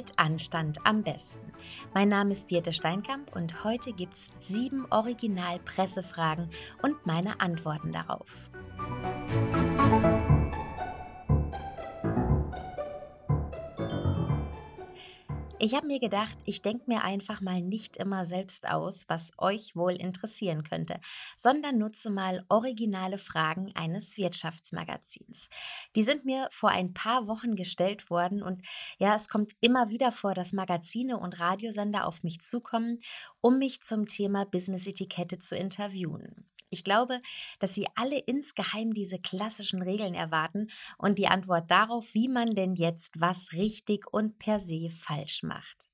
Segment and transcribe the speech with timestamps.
[0.00, 1.52] Mit Anstand am besten.
[1.92, 6.48] Mein Name ist Birte Steinkamp und heute gibt's sieben Original-Pressefragen
[6.80, 8.49] und meine Antworten darauf.
[15.62, 19.76] Ich habe mir gedacht, ich denke mir einfach mal nicht immer selbst aus, was euch
[19.76, 20.98] wohl interessieren könnte,
[21.36, 25.50] sondern nutze mal originale Fragen eines Wirtschaftsmagazins.
[25.96, 30.12] Die sind mir vor ein paar Wochen gestellt worden und ja, es kommt immer wieder
[30.12, 33.00] vor, dass Magazine und Radiosender auf mich zukommen,
[33.42, 36.49] um mich zum Thema Business-Etikette zu interviewen.
[36.70, 37.20] Ich glaube,
[37.58, 42.74] dass Sie alle insgeheim diese klassischen Regeln erwarten und die Antwort darauf, wie man denn
[42.74, 45.90] jetzt was richtig und per se falsch macht.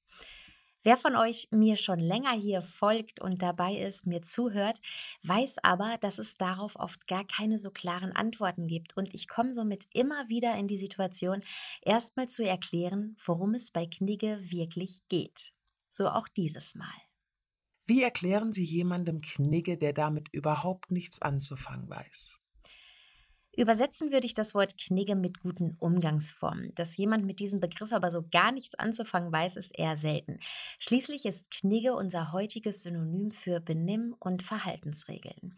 [0.87, 4.79] Wer von euch mir schon länger hier folgt und dabei ist, mir zuhört,
[5.25, 8.97] weiß aber, dass es darauf oft gar keine so klaren Antworten gibt.
[8.97, 11.43] Und ich komme somit immer wieder in die Situation,
[11.83, 15.53] erstmal zu erklären, worum es bei Knigge wirklich geht.
[15.89, 17.06] So auch dieses Mal.
[17.87, 22.41] Wie erklären Sie jemandem Knigge, der damit überhaupt nichts anzufangen weiß?
[23.57, 26.75] Übersetzen würde ich das Wort Knigge mit guten Umgangsformen.
[26.75, 30.41] Dass jemand mit diesem Begriff aber so gar nichts anzufangen weiß, ist eher selten.
[30.79, 35.57] Schließlich ist Knigge unser heutiges Synonym für Benimm- und Verhaltensregeln.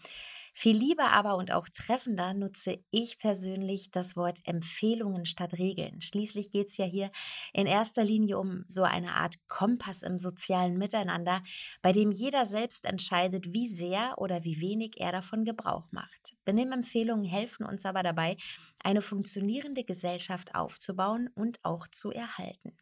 [0.60, 6.00] Viel lieber aber und auch treffender nutze ich persönlich das Wort Empfehlungen statt Regeln.
[6.00, 7.12] Schließlich geht es ja hier
[7.52, 11.44] in erster Linie um so eine Art Kompass im sozialen Miteinander,
[11.80, 16.34] bei dem jeder selbst entscheidet, wie sehr oder wie wenig er davon Gebrauch macht.
[16.44, 18.36] Benimmempfehlungen helfen uns aber dabei,
[18.82, 22.76] eine funktionierende Gesellschaft aufzubauen und auch zu erhalten.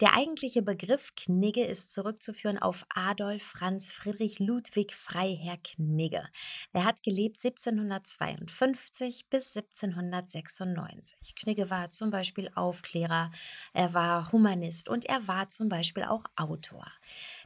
[0.00, 6.24] Der eigentliche Begriff Knigge ist zurückzuführen auf Adolf Franz Friedrich Ludwig Freiherr Knigge.
[6.72, 11.36] Er hat gelebt 1752 bis 1796.
[11.36, 13.30] Knigge war zum Beispiel Aufklärer,
[13.72, 16.88] er war Humanist und er war zum Beispiel auch Autor.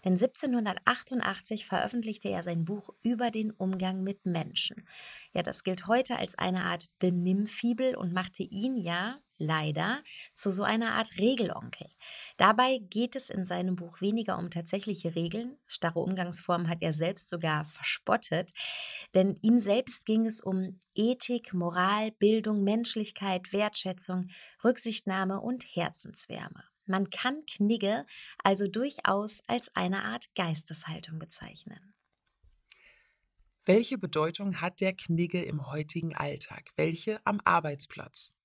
[0.07, 4.89] Denn 1788 veröffentlichte er sein Buch über den Umgang mit Menschen.
[5.35, 10.03] Ja, das gilt heute als eine Art Benimmfibel und machte ihn ja leider
[10.35, 11.89] zu so einer Art Regelonkel.
[12.37, 17.29] Dabei geht es in seinem Buch weniger um tatsächliche Regeln, starre Umgangsformen hat er selbst
[17.29, 18.53] sogar verspottet,
[19.15, 24.29] denn ihm selbst ging es um Ethik, Moral, Bildung, Menschlichkeit, Wertschätzung,
[24.63, 26.65] Rücksichtnahme und Herzenswärme.
[26.87, 28.07] Man kann Knigge
[28.43, 31.95] also durchaus als eine Art Geisteshaltung bezeichnen.
[33.67, 36.71] Welche Bedeutung hat der Knigge im heutigen Alltag?
[36.77, 38.38] Welche am Arbeitsplatz?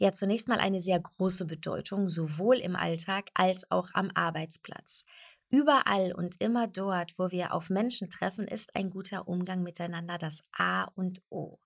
[0.00, 5.04] Ja zunächst mal eine sehr große Bedeutung, sowohl im Alltag als auch am Arbeitsplatz.
[5.50, 10.42] Überall und immer dort, wo wir auf Menschen treffen, ist ein guter Umgang miteinander das
[10.52, 11.58] A und O.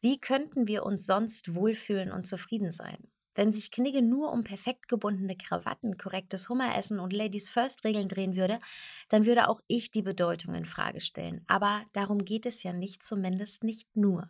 [0.00, 2.96] Wie könnten wir uns sonst wohlfühlen und zufrieden sein?
[3.34, 8.34] Wenn sich Knigge nur um perfekt gebundene Krawatten, korrektes Hummeressen und Ladies First Regeln drehen
[8.34, 8.58] würde,
[9.08, 11.44] dann würde auch ich die Bedeutung in Frage stellen.
[11.46, 14.28] Aber darum geht es ja nicht, zumindest nicht nur.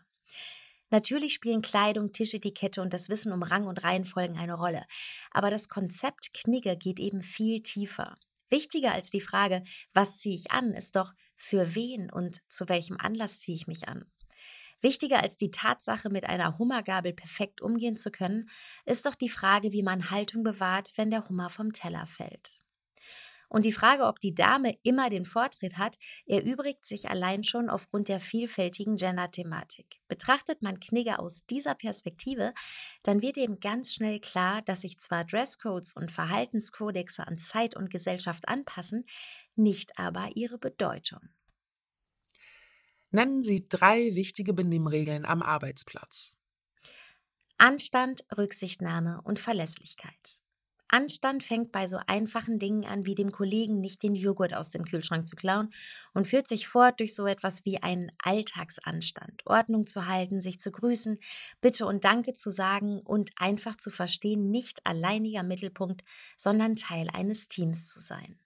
[0.91, 4.85] Natürlich spielen Kleidung, Tischetikette und das Wissen um Rang und Reihenfolgen eine Rolle.
[5.31, 8.19] Aber das Konzept Knigge geht eben viel tiefer.
[8.51, 9.63] Wichtiger als die Frage,
[9.95, 13.89] was ziehe ich an, ist doch, für wen und zu welchem Anlass ziehe ich mich
[13.89, 14.05] an.
[14.83, 18.49] Wichtiger als die Tatsache, mit einer Hummergabel perfekt umgehen zu können,
[18.85, 22.61] ist doch die Frage, wie man Haltung bewahrt, wenn der Hummer vom Teller fällt.
[23.51, 28.09] Und die Frage, ob die Dame immer den Vortritt hat, erübrigt sich allein schon aufgrund
[28.09, 30.01] der vielfältigen Gender-Thematik.
[30.07, 32.55] Betrachtet man Knigge aus dieser Perspektive,
[33.03, 37.91] dann wird eben ganz schnell klar, dass sich zwar Dresscodes und Verhaltenskodexe an Zeit und
[37.91, 39.05] Gesellschaft anpassen,
[39.57, 41.21] nicht aber ihre Bedeutung.
[43.11, 46.37] Nennen Sie drei wichtige Benimmregeln am Arbeitsplatz.
[47.59, 50.40] Anstand, Rücksichtnahme und Verlässlichkeit.
[50.93, 54.85] Anstand fängt bei so einfachen Dingen an, wie dem Kollegen nicht den Joghurt aus dem
[54.85, 55.73] Kühlschrank zu klauen
[56.15, 60.71] und führt sich fort durch so etwas wie einen Alltagsanstand, Ordnung zu halten, sich zu
[60.71, 61.19] grüßen,
[61.61, 66.03] Bitte und Danke zu sagen und einfach zu verstehen, nicht alleiniger Mittelpunkt,
[66.37, 68.39] sondern Teil eines Teams zu sein.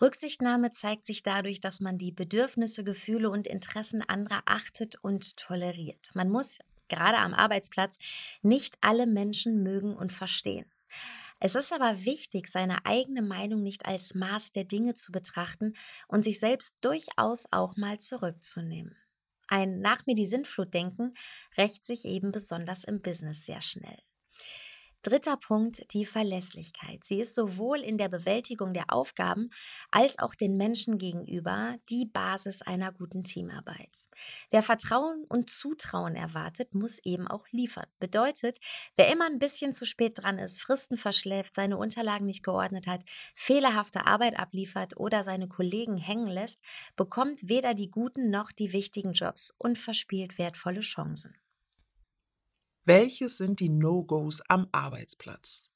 [0.00, 6.10] Rücksichtnahme zeigt sich dadurch, dass man die Bedürfnisse, Gefühle und Interessen anderer achtet und toleriert.
[6.14, 7.98] Man muss gerade am Arbeitsplatz
[8.42, 10.66] nicht alle Menschen mögen und verstehen.
[11.40, 15.74] Es ist aber wichtig, seine eigene Meinung nicht als Maß der Dinge zu betrachten
[16.06, 18.96] und sich selbst durchaus auch mal zurückzunehmen.
[19.48, 21.14] Ein nach mir die Sintflut denken
[21.56, 23.98] rächt sich eben besonders im Business sehr schnell.
[25.02, 27.04] Dritter Punkt, die Verlässlichkeit.
[27.04, 29.48] Sie ist sowohl in der Bewältigung der Aufgaben
[29.90, 34.10] als auch den Menschen gegenüber die Basis einer guten Teamarbeit.
[34.50, 37.86] Wer Vertrauen und Zutrauen erwartet, muss eben auch liefern.
[37.98, 38.58] Bedeutet,
[38.96, 43.02] wer immer ein bisschen zu spät dran ist, Fristen verschläft, seine Unterlagen nicht geordnet hat,
[43.34, 46.60] fehlerhafte Arbeit abliefert oder seine Kollegen hängen lässt,
[46.96, 51.39] bekommt weder die guten noch die wichtigen Jobs und verspielt wertvolle Chancen.
[52.92, 55.70] Welches sind die No-Gos am Arbeitsplatz?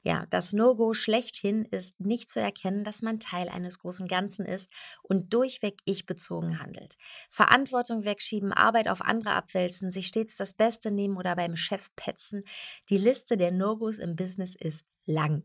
[0.00, 4.70] Ja, das No-Go schlechthin ist nicht zu erkennen, dass man Teil eines großen Ganzen ist
[5.02, 6.96] und durchweg ich-bezogen handelt.
[7.28, 12.44] Verantwortung wegschieben, Arbeit auf andere abwälzen, sich stets das Beste nehmen oder beim Chef petzen.
[12.88, 15.42] Die Liste der No-Gos im Business ist lang.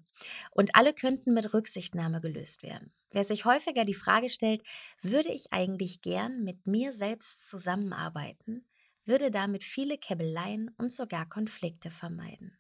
[0.52, 2.94] Und alle könnten mit Rücksichtnahme gelöst werden.
[3.12, 4.64] Wer sich häufiger die Frage stellt,
[5.02, 8.64] würde ich eigentlich gern mit mir selbst zusammenarbeiten,
[9.10, 12.58] würde damit viele Käbeleien und sogar Konflikte vermeiden.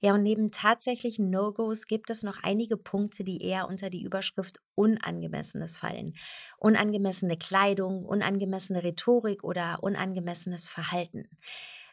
[0.00, 4.58] Ja, und neben tatsächlichen No-Gos gibt es noch einige Punkte, die eher unter die Überschrift
[4.74, 6.14] Unangemessenes fallen.
[6.58, 11.28] Unangemessene Kleidung, unangemessene Rhetorik oder unangemessenes Verhalten.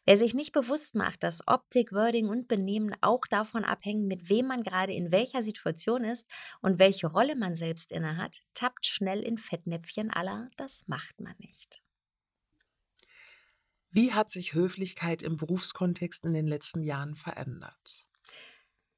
[0.06, 4.48] Wer sich nicht bewusst macht, dass Optik, Wording und Benehmen auch davon abhängen, mit wem
[4.48, 6.28] man gerade in welcher Situation ist
[6.62, 11.82] und welche Rolle man selbst innehat, tappt schnell in Fettnäpfchen aller, das macht man nicht.
[13.92, 18.10] Wie hat sich Höflichkeit im Berufskontext in den letzten Jahren verändert?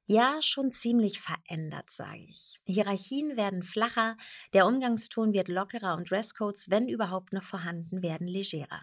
[0.06, 2.60] Ja, schon ziemlich verändert, sage ich.
[2.66, 4.16] Hierarchien werden flacher,
[4.52, 8.82] der Umgangston wird lockerer und Dresscodes, wenn überhaupt noch vorhanden, werden legerer.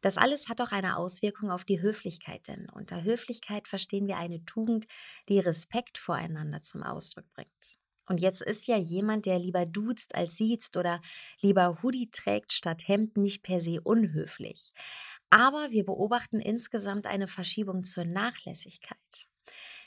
[0.00, 4.44] Das alles hat auch eine Auswirkung auf die Höflichkeit, denn unter Höflichkeit verstehen wir eine
[4.44, 4.86] Tugend,
[5.28, 7.78] die Respekt voreinander zum Ausdruck bringt.
[8.06, 11.00] Und jetzt ist ja jemand, der lieber duzt als siezt oder
[11.40, 14.72] lieber Hoodie trägt statt Hemd, nicht per se unhöflich.
[15.34, 18.96] Aber wir beobachten insgesamt eine Verschiebung zur Nachlässigkeit.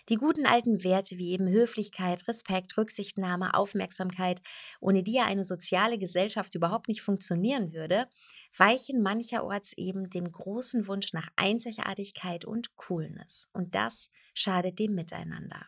[0.10, 4.42] Die guten alten Werte wie eben Höflichkeit, Respekt, Rücksichtnahme, Aufmerksamkeit,
[4.82, 8.10] ohne die ja eine soziale Gesellschaft überhaupt nicht funktionieren würde,
[8.58, 13.48] weichen mancherorts eben dem großen Wunsch nach Einzigartigkeit und Coolness.
[13.54, 15.66] Und das schadet dem Miteinander.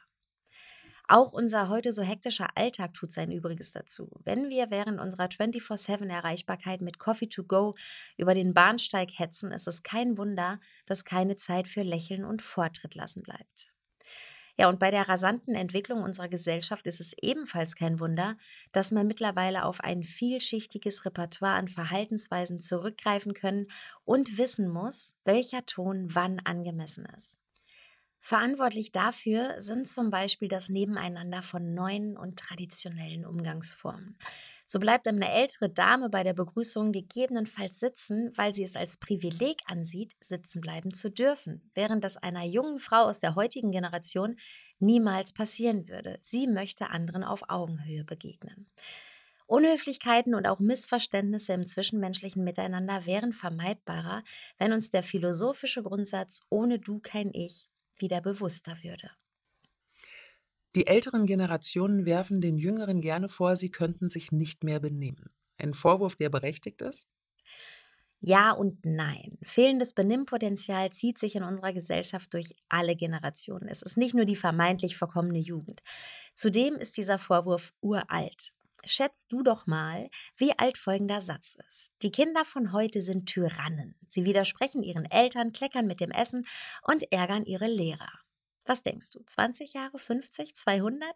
[1.12, 4.12] Auch unser heute so hektischer Alltag tut sein Übriges dazu.
[4.26, 7.74] Wenn wir während unserer 24-7-Erreichbarkeit mit Coffee to go
[8.16, 12.94] über den Bahnsteig hetzen, ist es kein Wunder, dass keine Zeit für Lächeln und Vortritt
[12.94, 13.74] lassen bleibt.
[14.56, 18.38] Ja, und bei der rasanten Entwicklung unserer Gesellschaft ist es ebenfalls kein Wunder,
[18.72, 23.66] dass man mittlerweile auf ein vielschichtiges Repertoire an Verhaltensweisen zurückgreifen können
[24.06, 27.40] und wissen muss, welcher Ton wann angemessen ist.
[28.22, 34.18] Verantwortlich dafür sind zum Beispiel das Nebeneinander von neuen und traditionellen Umgangsformen.
[34.66, 39.62] So bleibt eine ältere Dame bei der Begrüßung gegebenenfalls sitzen, weil sie es als Privileg
[39.66, 44.38] ansieht, sitzen bleiben zu dürfen, während das einer jungen Frau aus der heutigen Generation
[44.78, 46.20] niemals passieren würde.
[46.22, 48.68] Sie möchte anderen auf Augenhöhe begegnen.
[49.48, 54.24] Unhöflichkeiten und auch Missverständnisse im zwischenmenschlichen Miteinander wären vermeidbarer,
[54.60, 57.69] wenn uns der philosophische Grundsatz ohne du kein Ich
[58.02, 59.12] wieder bewusster würde.
[60.76, 65.30] Die älteren Generationen werfen den Jüngeren gerne vor, sie könnten sich nicht mehr benehmen.
[65.60, 67.08] Ein Vorwurf, der berechtigt ist?
[68.22, 69.38] Ja und nein.
[69.44, 73.70] Fehlendes Benimmpotenzial zieht sich in unserer Gesellschaft durch alle Generationen.
[73.70, 75.82] Es ist nicht nur die vermeintlich verkommene Jugend.
[76.34, 78.54] Zudem ist dieser Vorwurf uralt.
[78.86, 81.92] Schätzt du doch mal, wie alt folgender Satz ist.
[82.02, 83.96] Die Kinder von heute sind Tyrannen.
[84.08, 86.48] Sie widersprechen ihren Eltern, kleckern mit dem Essen
[86.84, 88.12] und ärgern ihre Lehrer.
[88.66, 89.24] Was denkst du?
[89.24, 91.10] 20 Jahre, 50, 200?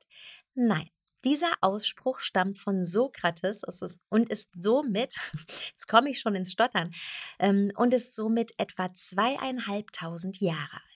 [0.55, 0.89] Nein.
[1.23, 3.63] Dieser Ausspruch stammt von Sokrates
[4.09, 5.15] und ist somit,
[5.67, 6.91] jetzt komme ich schon ins Stottern,
[7.39, 10.92] ähm, und ist somit etwa zweieinhalbtausend Jahre alt.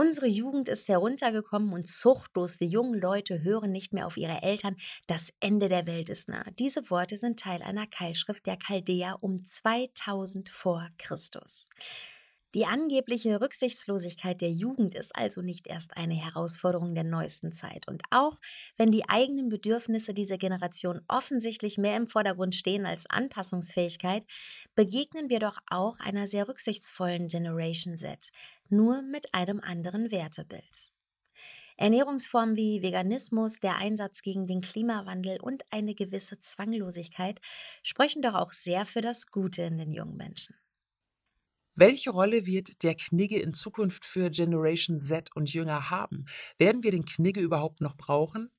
[0.00, 2.58] Unsere Jugend ist heruntergekommen und zuchtlos.
[2.58, 4.76] Die jungen Leute hören nicht mehr auf ihre Eltern.
[5.08, 6.44] Das Ende der Welt ist nah.
[6.56, 11.68] Diese Worte sind Teil einer Keilschrift der Chaldäer um 2000 vor Christus.
[12.54, 17.86] Die angebliche Rücksichtslosigkeit der Jugend ist also nicht erst eine Herausforderung der neuesten Zeit.
[17.86, 18.38] Und auch
[18.78, 24.24] wenn die eigenen Bedürfnisse dieser Generation offensichtlich mehr im Vordergrund stehen als Anpassungsfähigkeit,
[24.74, 28.30] begegnen wir doch auch einer sehr rücksichtsvollen Generation Z,
[28.70, 30.92] nur mit einem anderen Wertebild.
[31.76, 37.40] Ernährungsformen wie Veganismus, der Einsatz gegen den Klimawandel und eine gewisse Zwanglosigkeit
[37.82, 40.56] sprechen doch auch sehr für das Gute in den jungen Menschen.
[41.80, 46.24] Welche Rolle wird der Knigge in Zukunft für Generation Z und Jünger haben?
[46.58, 48.50] Werden wir den Knigge überhaupt noch brauchen?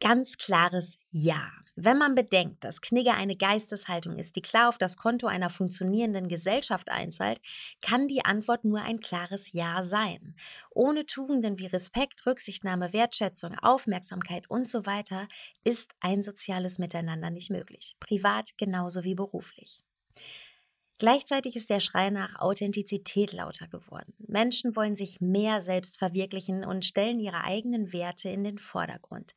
[0.00, 1.52] Ganz klares Ja.
[1.76, 6.26] Wenn man bedenkt, dass Knigge eine Geisteshaltung ist, die klar auf das Konto einer funktionierenden
[6.26, 7.40] Gesellschaft einzahlt,
[7.80, 10.34] kann die Antwort nur ein klares Ja sein.
[10.70, 15.28] Ohne Tugenden wie Respekt, Rücksichtnahme, Wertschätzung, Aufmerksamkeit und so weiter
[15.62, 17.94] ist ein soziales Miteinander nicht möglich.
[18.00, 19.84] Privat genauso wie beruflich.
[20.98, 24.14] Gleichzeitig ist der Schrei nach Authentizität lauter geworden.
[24.18, 29.34] Menschen wollen sich mehr selbst verwirklichen und stellen ihre eigenen Werte in den Vordergrund.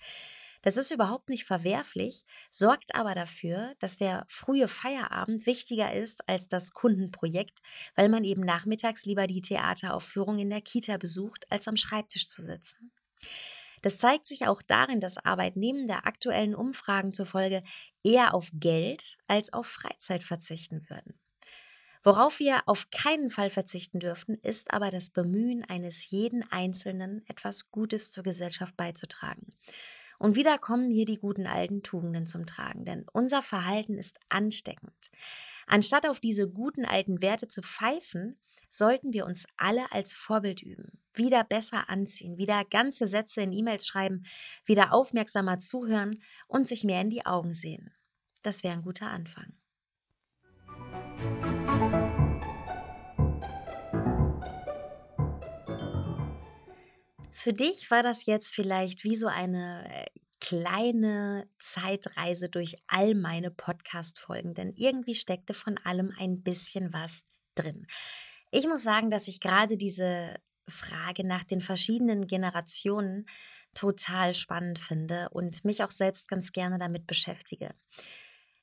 [0.62, 6.48] Das ist überhaupt nicht verwerflich, sorgt aber dafür, dass der frühe Feierabend wichtiger ist als
[6.48, 7.60] das Kundenprojekt,
[7.96, 12.44] weil man eben nachmittags lieber die Theateraufführung in der Kita besucht, als am Schreibtisch zu
[12.44, 12.92] sitzen.
[13.82, 17.64] Das zeigt sich auch darin, dass Arbeitnehmende aktuellen Umfragen zufolge
[18.04, 21.20] eher auf Geld als auf Freizeit verzichten würden.
[22.08, 27.70] Worauf wir auf keinen Fall verzichten dürften, ist aber das Bemühen eines jeden Einzelnen, etwas
[27.70, 29.58] Gutes zur Gesellschaft beizutragen.
[30.18, 35.12] Und wieder kommen hier die guten alten Tugenden zum Tragen, denn unser Verhalten ist ansteckend.
[35.66, 41.02] Anstatt auf diese guten alten Werte zu pfeifen, sollten wir uns alle als Vorbild üben,
[41.14, 44.24] wieder besser anziehen, wieder ganze Sätze in E-Mails schreiben,
[44.64, 47.94] wieder aufmerksamer zuhören und sich mehr in die Augen sehen.
[48.44, 49.57] Das wäre ein guter Anfang.
[57.48, 60.06] Für dich war das jetzt vielleicht wie so eine äh,
[60.42, 67.24] kleine Zeitreise durch all meine Podcast-Folgen, denn irgendwie steckte von allem ein bisschen was
[67.56, 67.88] drin.
[68.52, 70.36] Ich muss sagen, dass ich gerade diese
[70.68, 73.30] Frage nach den verschiedenen Generationen
[73.74, 77.74] total spannend finde und mich auch selbst ganz gerne damit beschäftige.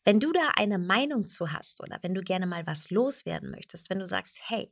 [0.04, 3.88] Wenn du da eine Meinung zu hast oder wenn du gerne mal was loswerden möchtest,
[3.88, 4.70] wenn du sagst, hey,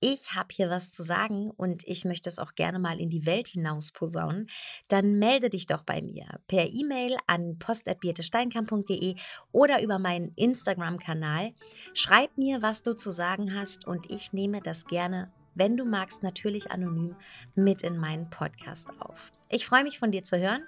[0.00, 3.26] ich habe hier was zu sagen und ich möchte es auch gerne mal in die
[3.26, 4.48] Welt hinaus posaunen,
[4.88, 9.16] dann melde dich doch bei mir per E-Mail an post.birtesteinkamp.de
[9.52, 11.52] oder über meinen Instagram-Kanal.
[11.92, 16.22] Schreib mir, was du zu sagen hast und ich nehme das gerne wenn du magst,
[16.22, 17.16] natürlich anonym
[17.54, 19.32] mit in meinen Podcast auf.
[19.48, 20.62] Ich freue mich von dir zu hören,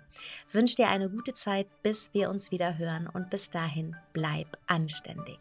[0.51, 5.39] wünsche dir eine gute Zeit, bis wir uns wieder hören und bis dahin bleib anständig.